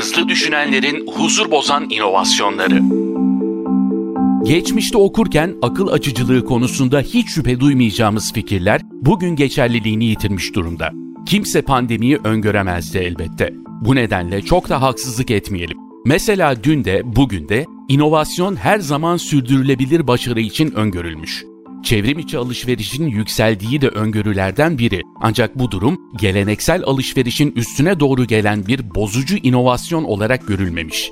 [0.00, 2.80] hızlı düşünenlerin huzur bozan inovasyonları.
[4.44, 10.90] Geçmişte okurken akıl açıcılığı konusunda hiç şüphe duymayacağımız fikirler bugün geçerliliğini yitirmiş durumda.
[11.26, 13.54] Kimse pandemiyi öngöremezdi elbette.
[13.80, 15.76] Bu nedenle çok da haksızlık etmeyelim.
[16.06, 21.44] Mesela dün de bugün de inovasyon her zaman sürdürülebilir başarı için öngörülmüş.
[21.82, 25.02] Çevrim içi alışverişin yükseldiği de öngörülerden biri.
[25.20, 31.10] Ancak bu durum geleneksel alışverişin üstüne doğru gelen bir bozucu inovasyon olarak görülmemiş.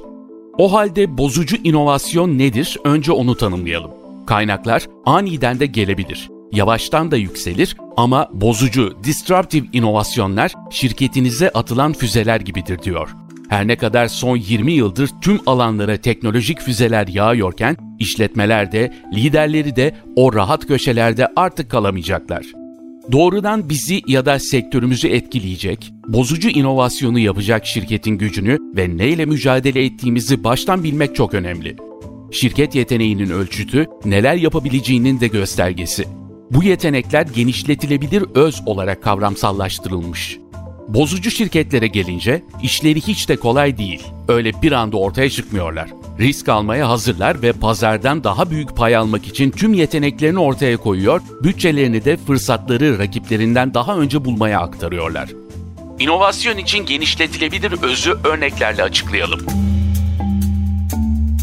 [0.59, 2.77] O halde bozucu inovasyon nedir?
[2.85, 3.91] Önce onu tanımlayalım.
[4.27, 6.29] Kaynaklar aniden de gelebilir.
[6.53, 13.15] Yavaştan da yükselir ama bozucu, disruptive inovasyonlar şirketinize atılan füzeler gibidir diyor.
[13.49, 19.95] Her ne kadar son 20 yıldır tüm alanlara teknolojik füzeler yağıyorken işletmeler de, liderleri de
[20.17, 22.47] o rahat köşelerde artık kalamayacaklar.
[23.13, 30.45] Doğrudan bizi ya da sektörümüzü etkileyecek, bozucu inovasyonu yapacak şirketin gücünü ve neyle mücadele ettiğimizi
[30.45, 31.77] baştan bilmek çok önemli.
[32.33, 36.05] Şirket yeteneğinin ölçütü, neler yapabileceğinin de göstergesi.
[36.51, 40.39] Bu yetenekler genişletilebilir öz olarak kavramsallaştırılmış.
[40.89, 44.03] Bozucu şirketlere gelince işleri hiç de kolay değil.
[44.29, 45.91] Öyle bir anda ortaya çıkmıyorlar.
[46.19, 52.05] Risk almaya hazırlar ve pazardan daha büyük pay almak için tüm yeteneklerini ortaya koyuyor, bütçelerini
[52.05, 55.29] de fırsatları rakiplerinden daha önce bulmaya aktarıyorlar.
[55.99, 59.41] İnovasyon için genişletilebilir özü örneklerle açıklayalım.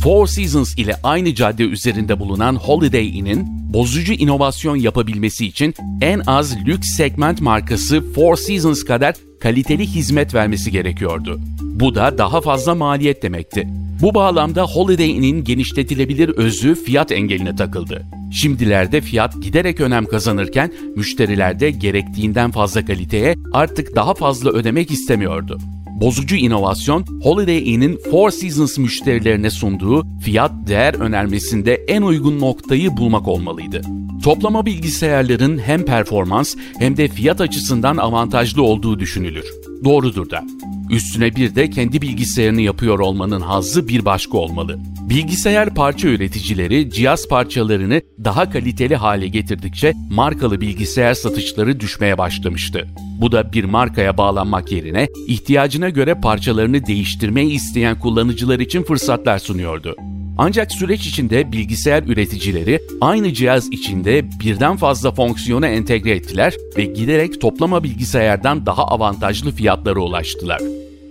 [0.03, 6.57] Four Seasons ile aynı cadde üzerinde bulunan Holiday Inn'in bozucu inovasyon yapabilmesi için en az
[6.65, 11.39] lüks segment markası Four Seasons kadar kaliteli hizmet vermesi gerekiyordu.
[11.61, 13.67] Bu da daha fazla maliyet demekti.
[14.01, 18.05] Bu bağlamda Holiday Inn'in genişletilebilir özü fiyat engeline takıldı.
[18.31, 25.57] Şimdilerde fiyat giderek önem kazanırken müşteriler de gerektiğinden fazla kaliteye artık daha fazla ödemek istemiyordu.
[26.01, 33.27] Bozucu inovasyon, Holiday Inn'in Four Seasons müşterilerine sunduğu fiyat değer önermesinde en uygun noktayı bulmak
[33.27, 33.81] olmalıydı.
[34.25, 39.45] Toplama bilgisayarların hem performans hem de fiyat açısından avantajlı olduğu düşünülür.
[39.83, 40.43] Doğrudur da.
[40.91, 44.79] Üstüne bir de kendi bilgisayarını yapıyor olmanın hazzı bir başka olmalı.
[45.09, 52.87] Bilgisayar parça üreticileri cihaz parçalarını daha kaliteli hale getirdikçe markalı bilgisayar satışları düşmeye başlamıştı.
[53.21, 59.95] Bu da bir markaya bağlanmak yerine ihtiyacına göre parçalarını değiştirmeyi isteyen kullanıcılar için fırsatlar sunuyordu.
[60.37, 67.41] Ancak süreç içinde bilgisayar üreticileri aynı cihaz içinde birden fazla fonksiyonu entegre ettiler ve giderek
[67.41, 70.61] toplama bilgisayardan daha avantajlı fiyatlara ulaştılar.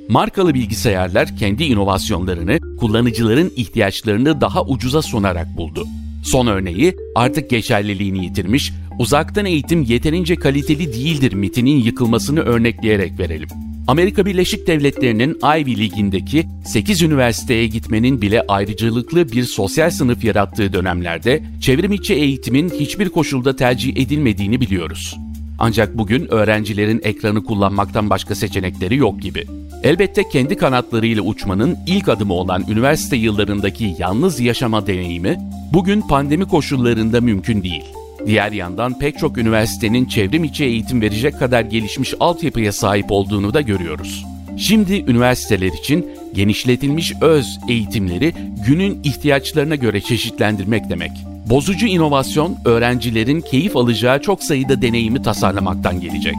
[0.09, 5.85] Markalı bilgisayarlar kendi inovasyonlarını kullanıcıların ihtiyaçlarını daha ucuza sunarak buldu.
[6.25, 13.49] Son örneği artık geçerliliğini yitirmiş, uzaktan eğitim yeterince kaliteli değildir mitinin yıkılmasını örnekleyerek verelim.
[13.89, 21.43] Amerika Birleşik Devletleri'nin Ivy League'indeki 8 üniversiteye gitmenin bile ayrıcalıklı bir sosyal sınıf yarattığı dönemlerde
[21.61, 25.17] çevrimiçi eğitimin hiçbir koşulda tercih edilmediğini biliyoruz.
[25.59, 29.45] Ancak bugün öğrencilerin ekranı kullanmaktan başka seçenekleri yok gibi.
[29.83, 35.39] Elbette kendi kanatlarıyla uçmanın ilk adımı olan üniversite yıllarındaki yalnız yaşama deneyimi
[35.73, 37.85] bugün pandemi koşullarında mümkün değil.
[38.27, 43.61] Diğer yandan pek çok üniversitenin çevrim içi eğitim verecek kadar gelişmiş altyapıya sahip olduğunu da
[43.61, 44.25] görüyoruz.
[44.59, 48.33] Şimdi üniversiteler için genişletilmiş öz eğitimleri
[48.67, 51.11] günün ihtiyaçlarına göre çeşitlendirmek demek.
[51.51, 56.37] Bozucu inovasyon öğrencilerin keyif alacağı çok sayıda deneyimi tasarlamaktan gelecek.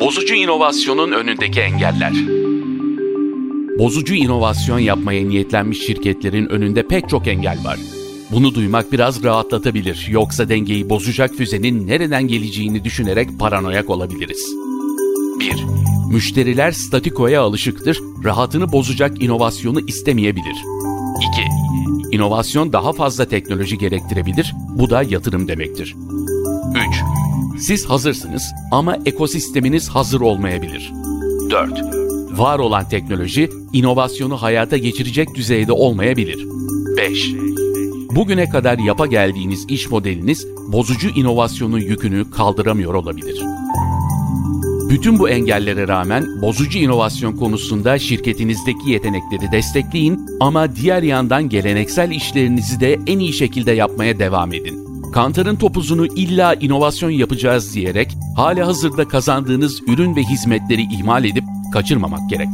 [0.00, 2.12] Bozucu inovasyonun önündeki engeller
[3.78, 7.78] Bozucu inovasyon yapmaya niyetlenmiş şirketlerin önünde pek çok engel var.
[8.32, 10.06] Bunu duymak biraz rahatlatabilir.
[10.10, 14.56] Yoksa dengeyi bozacak füzenin nereden geleceğini düşünerek paranoyak olabiliriz.
[15.40, 15.64] 1.
[16.12, 20.56] Müşteriler statikoya alışıktır, rahatını bozacak inovasyonu istemeyebilir.
[22.06, 22.16] 2.
[22.16, 25.96] İnovasyon daha fazla teknoloji gerektirebilir, bu da yatırım demektir.
[27.56, 27.62] 3.
[27.62, 30.92] Siz hazırsınız ama ekosisteminiz hazır olmayabilir.
[31.50, 31.72] 4.
[32.38, 36.46] Var olan teknoloji, inovasyonu hayata geçirecek düzeyde olmayabilir.
[36.96, 37.41] 5.
[38.14, 43.42] Bugüne kadar yapa geldiğiniz iş modeliniz bozucu inovasyonun yükünü kaldıramıyor olabilir.
[44.90, 52.80] Bütün bu engellere rağmen bozucu inovasyon konusunda şirketinizdeki yetenekleri destekleyin ama diğer yandan geleneksel işlerinizi
[52.80, 55.02] de en iyi şekilde yapmaya devam edin.
[55.12, 62.30] Kantarın topuzunu illa inovasyon yapacağız diyerek hala hazırda kazandığınız ürün ve hizmetleri ihmal edip kaçırmamak
[62.30, 62.48] gerek.